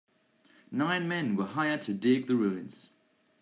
Nine 0.71 1.07
men 1.07 1.35
were 1.35 1.45
hired 1.45 1.83
to 1.83 1.93
dig 1.93 2.25
the 2.25 2.35
ruins. 2.35 2.89